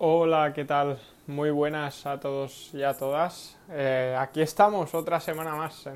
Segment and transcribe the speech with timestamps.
[0.00, 1.00] Hola, ¿qué tal?
[1.26, 3.58] Muy buenas a todos y a todas.
[3.68, 5.88] Eh, aquí estamos otra semana más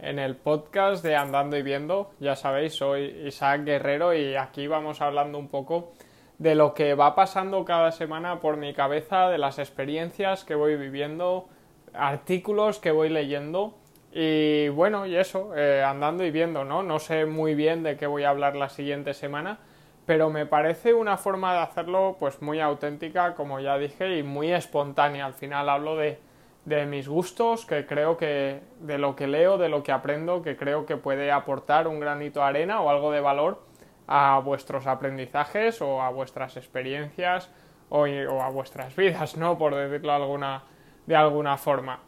[0.00, 2.10] en, el podcast de Andando y Viendo.
[2.18, 5.92] Ya sabéis, soy Isaac Guerrero y aquí vamos hablando un poco
[6.38, 10.74] de lo que va pasando cada semana por mi cabeza, de las experiencias que voy
[10.74, 11.46] viviendo,
[11.92, 13.76] artículos que voy leyendo.
[14.12, 16.82] Y bueno, y eso, eh, andando y viendo, ¿no?
[16.82, 19.60] No sé muy bien de qué voy a hablar la siguiente semana
[20.06, 24.52] pero me parece una forma de hacerlo pues muy auténtica, como ya dije, y muy
[24.52, 25.26] espontánea.
[25.26, 26.18] Al final hablo de,
[26.64, 30.56] de mis gustos, que creo que de lo que leo, de lo que aprendo, que
[30.56, 33.62] creo que puede aportar un granito de arena o algo de valor
[34.06, 37.50] a vuestros aprendizajes o a vuestras experiencias
[37.88, 39.56] o, o a vuestras vidas, ¿no?
[39.56, 40.64] Por decirlo alguna,
[41.06, 42.00] de alguna forma.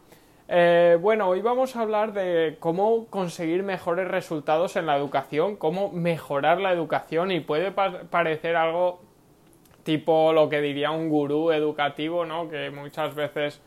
[0.49, 5.91] Eh, bueno, hoy vamos a hablar de cómo conseguir mejores resultados en la educación, cómo
[5.91, 9.01] mejorar la educación y puede parecer algo
[9.83, 12.49] tipo lo que diría un gurú educativo, ¿no?
[12.49, 13.61] Que muchas veces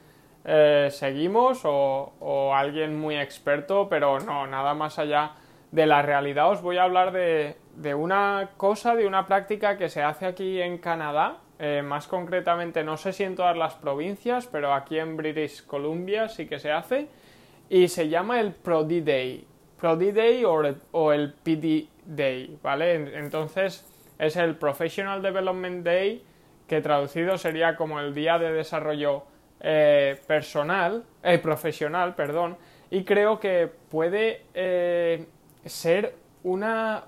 [0.46, 5.32] eh, seguimos o, alguien muy experto, pero no, nada más allá
[5.70, 6.50] de la realidad.
[6.50, 10.78] Os voy a hablar de una cosa, de una práctica que se hace aquí en
[10.78, 15.66] Canadá, eh, más concretamente, no sé si en todas las provincias, pero aquí en British
[15.66, 17.08] Columbia sí que se hace.
[17.68, 19.46] Y se llama el Prodi Day.
[19.78, 22.94] Prodi Day o, el PD Day, ¿vale?
[23.18, 23.86] Entonces
[24.18, 26.24] es el Professional Development Day,
[26.66, 29.24] que traducido sería como el día de desarrollo
[29.60, 32.56] eh, personal, eh, profesional, perdón.
[32.90, 34.46] Y creo que puede
[35.66, 37.04] ser una.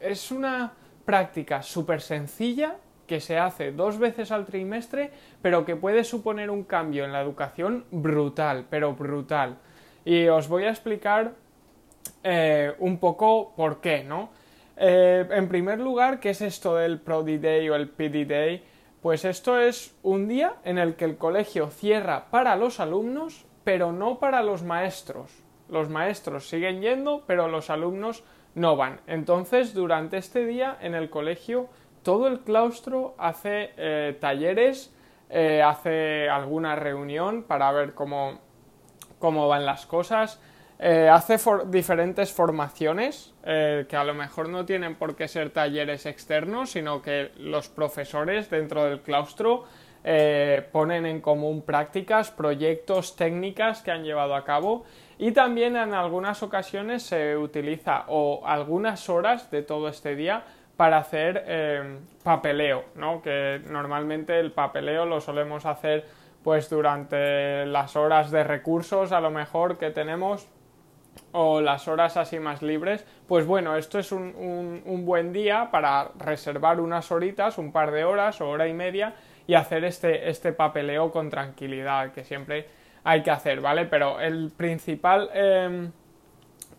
[0.00, 0.72] Es una
[1.04, 5.10] práctica súper sencilla que se hace dos veces al trimestre,
[5.42, 9.58] pero que puede suponer un cambio en la educación brutal, pero brutal.
[10.04, 11.32] Y os voy a explicar
[12.22, 14.30] eh, un poco por qué, ¿no?
[14.76, 18.64] Eh, en primer lugar, ¿qué es esto del Prodi Day o el PD Day?
[19.00, 23.92] Pues esto es un día en el que el colegio cierra para los alumnos, pero
[23.92, 25.30] no para los maestros.
[25.68, 29.00] Los maestros siguen yendo, pero los alumnos no van.
[29.06, 31.68] Entonces, durante este día en el colegio
[32.04, 34.94] todo el claustro hace eh, talleres,
[35.30, 38.38] eh, hace alguna reunión para ver cómo,
[39.18, 40.40] cómo van las cosas,
[40.78, 46.70] eh, hace diferentes formaciones que a lo mejor no tienen por qué ser talleres externos,
[46.70, 49.64] sino que los profesores dentro del claustro
[50.72, 54.84] ponen en común prácticas, proyectos, técnicas que han llevado a cabo.
[55.18, 60.44] Y también en algunas ocasiones se utiliza o algunas horas de todo este día
[60.76, 63.22] para hacer eh, papeleo, ¿no?
[63.22, 66.04] Que normalmente el papeleo lo solemos hacer
[66.42, 70.46] pues durante las horas de recursos a lo mejor que tenemos
[71.32, 76.10] o las horas así más libres, pues bueno, esto es un, un, buen día para
[76.18, 79.14] reservar unas horitas, un par de horas o hora y media
[79.46, 82.68] y hacer este, este papeleo con tranquilidad que siempre
[83.04, 83.86] hay que hacer, ¿vale?
[83.86, 85.88] Pero el principal, eh,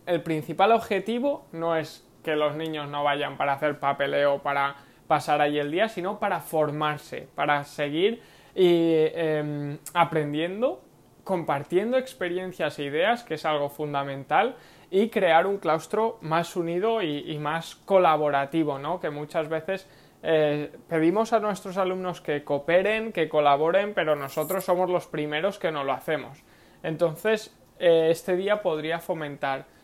[0.06, 4.74] el principal objetivo no es que los niños no vayan para hacer papeleo, para
[5.06, 8.20] pasar ahí el día, sino para formarse, para seguir
[8.52, 10.82] y, em, aprendiendo,
[11.22, 14.56] compartiendo experiencias e ideas, que es algo fundamental,
[14.90, 18.98] y crear un claustro más unido y, más colaborativo, ¿no?
[18.98, 19.88] Que muchas veces
[20.24, 25.70] eh, pedimos a nuestros alumnos que cooperen, que colaboren, pero nosotros somos los primeros que
[25.70, 26.42] no lo hacemos.
[26.82, 29.75] Entonces, eh, este día podría fomentar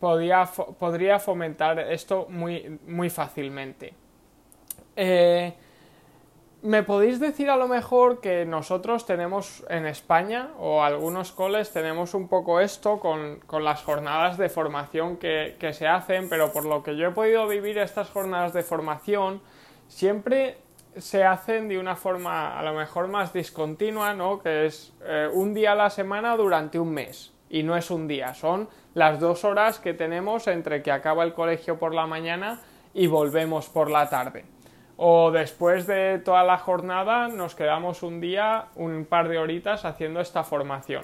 [0.00, 3.94] podría fomentar esto muy, muy fácilmente.
[4.96, 5.54] Eh,
[6.60, 12.14] ¿Me podéis decir a lo mejor que nosotros tenemos en España o algunos coles tenemos
[12.14, 16.96] un poco esto con, las jornadas de formación que, se hacen, pero por lo que
[16.96, 19.40] yo he podido vivir estas jornadas de formación
[19.86, 20.58] siempre
[20.96, 24.42] se hacen de una forma a lo mejor más discontinua, ¿no?
[24.42, 28.08] Que es eh, un día a la semana durante un mes y no es un
[28.08, 32.60] día, son las dos horas que tenemos entre que acaba el colegio por la mañana
[32.94, 34.44] y volvemos por la tarde.
[34.96, 40.20] O después de toda la jornada nos quedamos un día, un par de horitas haciendo
[40.20, 41.02] esta formación.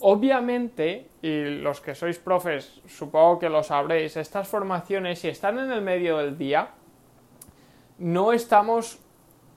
[0.00, 5.70] Obviamente, y los que sois profes supongo que lo sabréis, estas formaciones si están en
[5.70, 6.70] el medio del día,
[7.98, 8.98] no estamos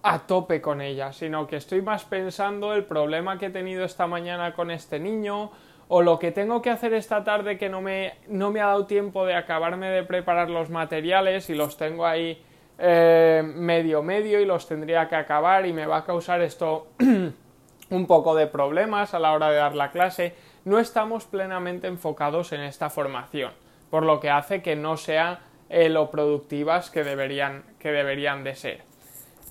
[0.04, 4.06] a tope con ellas, sino que estoy más pensando el problema que he tenido esta
[4.06, 5.52] mañana con este niño,
[5.88, 8.86] o lo que tengo que hacer esta tarde que no me, no me ha dado
[8.86, 12.42] tiempo de acabarme de preparar los materiales y los tengo ahí
[12.78, 16.88] eh, medio medio y los tendría que acabar y me va a causar esto
[17.90, 20.36] un poco de problemas a la hora de dar la clase,
[20.66, 23.52] no estamos plenamente enfocados en esta formación,
[23.90, 25.40] por lo que hace que no sea
[25.70, 28.82] eh, lo productivas que deberían, que deberían de ser.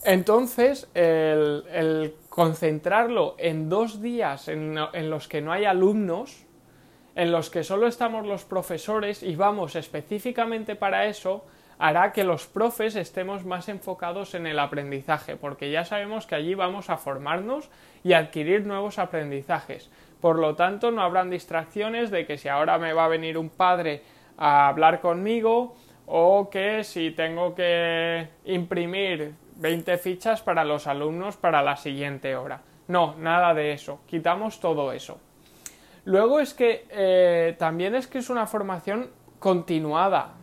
[0.04, 6.44] Entonces, el, concentrarlo en dos días en, en los que no hay alumnos,
[7.14, 11.44] en los que solo estamos los profesores y vamos específicamente para eso,
[11.78, 16.54] hará que los profes estemos más enfocados en el aprendizaje, porque ya sabemos que allí
[16.54, 17.70] vamos a formarnos
[18.02, 19.90] y adquirir nuevos aprendizajes.
[20.20, 23.50] Por lo tanto, no habrán distracciones de que si ahora me va a venir un
[23.50, 24.02] padre
[24.36, 31.62] a hablar conmigo o que si tengo que imprimir 20 fichas para los alumnos para
[31.62, 32.60] la siguiente hora.
[32.88, 34.00] No, nada de eso.
[34.06, 35.18] Quitamos todo eso.
[36.04, 40.34] Luego es que eh, también es que es una formación continuada.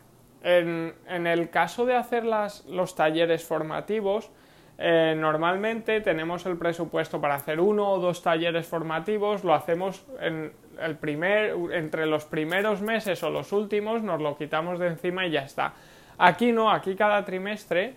[0.43, 4.31] En, el caso de hacer los talleres formativos,
[4.79, 10.51] eh, normalmente tenemos el presupuesto para hacer uno o dos talleres formativos, lo hacemos en
[10.81, 15.31] el primer, entre los primeros meses o los últimos, nos lo quitamos de encima y
[15.31, 15.73] ya está.
[16.17, 17.95] Aquí no, aquí cada trimestre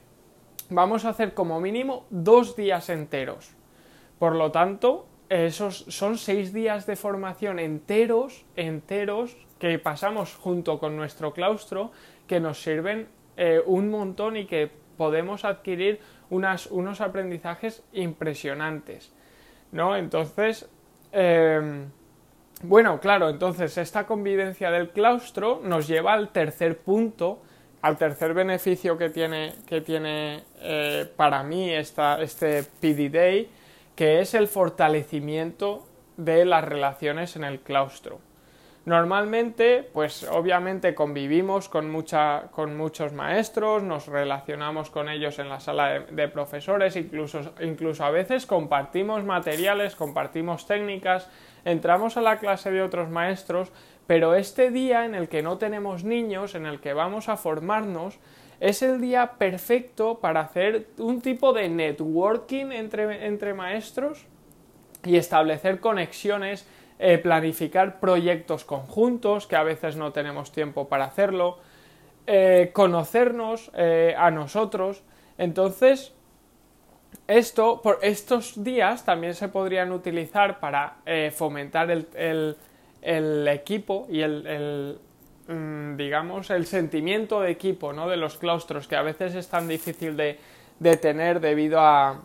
[0.70, 3.54] vamos a hacer como mínimo dos días enteros.
[4.18, 10.96] Por lo tanto, esos son seis días de formación enteros, enteros, que pasamos junto con
[10.96, 11.90] nuestro claustro,
[12.26, 16.00] que nos sirven eh, un montón y que podemos adquirir
[16.30, 19.12] unos aprendizajes impresionantes.
[19.72, 19.96] ¿No?
[19.96, 20.68] Entonces,
[21.10, 21.90] em,
[22.62, 27.42] bueno, claro, entonces esta convivencia del claustro nos lleva al tercer punto,
[27.84, 33.50] al tercer beneficio que tiene, que tiene eh, para mí esta, este PD Day,
[33.94, 35.86] que es el fortalecimiento
[36.16, 38.20] de las relaciones en el claustro.
[38.86, 45.58] Normalmente, pues obviamente convivimos con, mucha, con muchos maestros, nos relacionamos con ellos en la
[45.58, 51.30] sala de, profesores, incluso, incluso a veces compartimos materiales, compartimos técnicas,
[51.64, 53.72] entramos a la clase de otros maestros,
[54.06, 58.18] pero este día en el que no tenemos niños, en el que vamos a formarnos,
[58.60, 64.26] es el día perfecto para hacer un tipo de networking entre, maestros
[65.04, 66.66] y establecer conexiones,
[66.98, 71.58] eh, planificar proyectos conjuntos, que a veces no tenemos tiempo para hacerlo,
[72.26, 75.02] eh, conocernos eh, a nosotros.
[75.38, 76.12] Entonces,
[77.26, 80.96] esto, por estos días también se podrían utilizar para
[81.32, 82.56] fomentar el,
[83.48, 84.98] equipo y el,
[85.46, 88.08] Mm, digamos, el sentimiento de equipo, ¿no?
[88.08, 90.38] De los claustros, que a veces es tan difícil de,
[90.96, 92.22] tener debido a,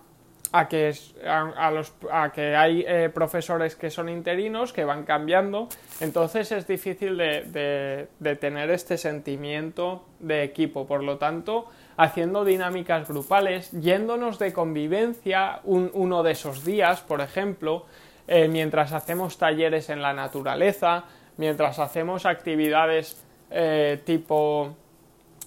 [0.52, 0.94] a que,
[1.26, 5.70] a, los, a que hay eh, profesores que son interinos, que van cambiando,
[6.00, 10.88] entonces es difícil de, de, tener este sentimiento de equipo.
[10.88, 11.68] Por lo tanto,
[11.98, 17.86] haciendo dinámicas grupales, yéndonos de convivencia uno de esos días, por ejemplo,
[18.28, 21.06] eh, mientras hacemos talleres en la naturaleza,
[21.38, 24.76] mientras hacemos actividades eh, tipo...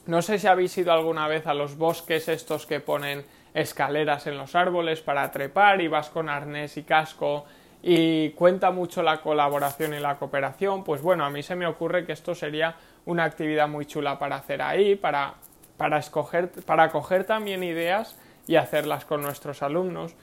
[0.04, 4.38] No sé si habéis ido alguna vez a los bosques estos que ponen escaleras en
[4.38, 7.44] los árboles para trepar y vas con arnés y casco
[7.82, 12.06] y cuenta mucho la colaboración y la cooperación, pues bueno, a mí se me ocurre
[12.06, 12.76] que esto sería
[13.06, 15.34] una actividad muy chula para hacer ahí, para,
[15.76, 18.16] para escoger, para coger también ideas
[18.46, 20.14] y hacerlas con nuestros alumnos.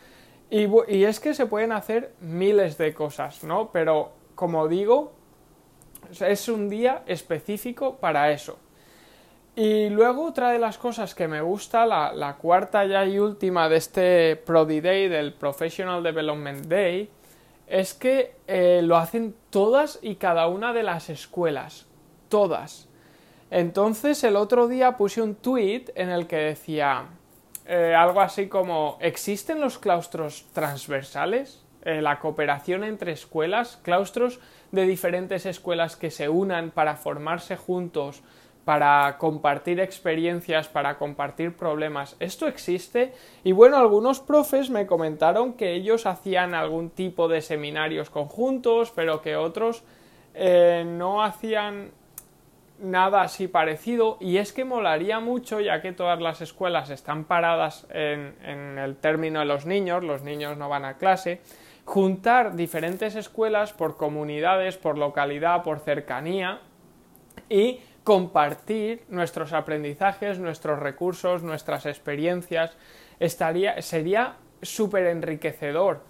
[0.50, 3.72] Y, y es que se pueden hacer miles de cosas, ¿no?
[3.72, 5.14] Pero como digo,
[6.22, 8.58] es un día específico para eso.
[9.56, 13.78] Y luego otra de las cosas que me gusta, la, cuarta ya y última de
[13.78, 17.10] este Prodi Day, del Professional Development Day,
[17.68, 21.88] es que eh, lo hacen todas y cada una de las escuelas.
[22.30, 22.88] Todas.
[23.52, 27.08] Entonces el otro día puse un tweet en el que decía
[27.66, 31.64] eh, algo así como ¿existen los claustros transversales?
[31.84, 34.40] Eh, la cooperación entre escuelas, claustros
[34.72, 38.22] de diferentes escuelas que se unan para formarse juntos,
[38.70, 42.16] para compartir experiencias, para compartir problemas.
[42.20, 48.12] Esto existe y bueno, algunos profes me comentaron que ellos hacían algún tipo de seminarios
[48.12, 49.84] conjuntos, pero que otros
[50.36, 51.90] eh, no hacían
[52.78, 57.88] nada así parecido y es que molaría mucho ya que todas las escuelas están paradas
[57.90, 61.42] en, el término de los niños, los niños no van a clase,
[61.86, 66.62] juntar diferentes escuelas por comunidades, por localidad, por cercanía
[67.50, 72.72] y compartir nuestros aprendizajes, nuestros recursos, nuestras experiencias.
[73.20, 76.02] Estaría, sería súper enriquecedor.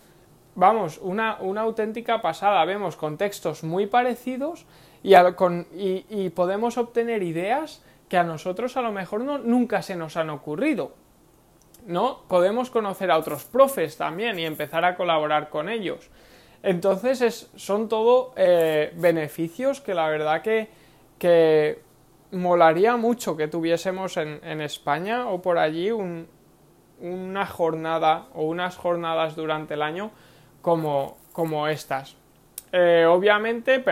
[0.55, 2.63] Vamos, una, una, auténtica pasada.
[2.65, 4.65] Vemos contextos muy parecidos
[5.03, 5.15] y,
[6.09, 10.29] y, podemos obtener ideas que a nosotros a lo mejor no, nunca se nos han
[10.29, 10.93] ocurrido.
[11.85, 12.23] ¿no?
[12.27, 16.09] Podemos conocer a otros profes también y empezar a colaborar con ellos.
[16.61, 20.67] Entonces son todo eh, beneficios que la verdad que,
[21.19, 21.81] que
[22.31, 26.27] molaría mucho que tuviésemos en, España o por allí un,
[26.99, 30.11] una jornada o unas jornadas durante el año
[30.61, 32.15] como, como estas.
[32.71, 33.83] Eh, obviamente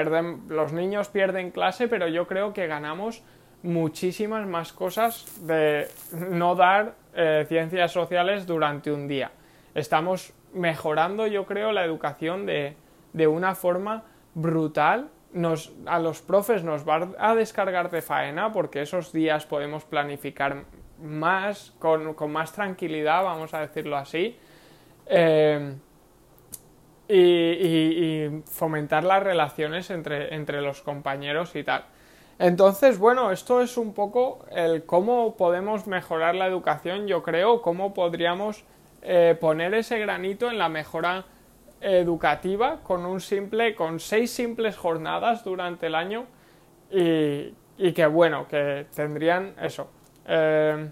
[0.50, 3.24] los niños pierden clase, pero yo creo que ganamos
[3.64, 9.32] muchísimas más cosas de no dar eh, ciencias sociales durante un día.
[9.74, 12.76] Estamos mejorando, yo creo, la educación de,
[13.14, 14.04] de una forma
[14.36, 15.10] brutal.
[15.86, 20.64] A los profes nos va a descargar de faena porque esos días podemos planificar
[21.02, 24.38] más, con, más tranquilidad, vamos a decirlo así.
[25.06, 25.76] Eh,
[27.10, 31.86] y, fomentar las relaciones entre, entre los compañeros y tal.
[32.40, 37.94] Entonces, bueno, esto es un poco el cómo podemos mejorar la educación, yo creo, cómo
[37.94, 38.64] podríamos
[39.02, 41.26] eh, poner ese granito en la mejora
[41.82, 46.26] educativa con un simple, con seis simples jornadas durante el año
[46.90, 47.54] y,
[47.94, 49.90] que bueno, que tendrían eso,
[50.28, 50.90] eh,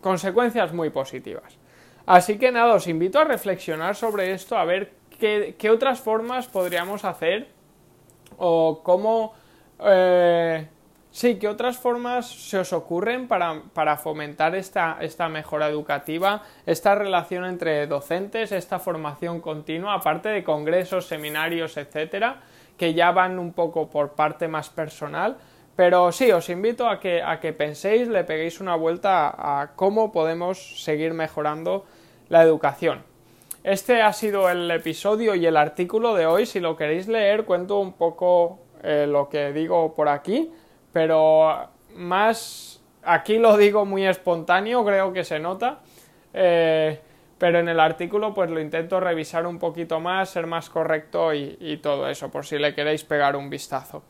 [0.00, 1.58] consecuencias muy positivas.
[2.06, 7.04] Así que nada, os invito a reflexionar sobre esto, a ver qué, otras formas podríamos
[7.04, 7.48] hacer
[8.38, 9.34] o cómo...
[9.80, 10.68] Eh,
[11.16, 17.46] sí, qué otras formas se os ocurren para, fomentar esta, esta, mejora educativa, esta relación
[17.46, 22.42] entre docentes, esta formación continua, aparte de congresos, seminarios, etcétera,
[22.76, 25.38] que ya van un poco por parte más personal.
[25.74, 30.12] Pero sí, os invito a que, a que penséis, le peguéis una vuelta a cómo
[30.12, 31.86] podemos seguir mejorando
[32.28, 33.04] la educación.
[33.64, 36.44] Este ha sido el episodio y el artículo de hoy.
[36.44, 40.52] Si lo queréis leer, cuento un poco eh, lo que digo por aquí,
[40.96, 45.80] pero más aquí lo digo muy espontáneo, creo que se nota.
[46.32, 46.98] Eh,
[47.36, 51.78] pero en el artículo pues lo intento revisar un poquito más, ser más correcto y
[51.82, 54.04] todo eso, por si le queréis pegar un vistazo.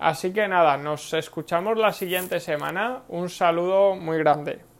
[0.00, 3.02] Así que nada, nos escuchamos la siguiente semana.
[3.06, 4.71] Un saludo muy grande.